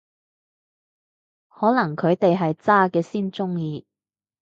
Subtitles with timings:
[1.47, 3.85] 可能佢哋係渣嘅先鍾意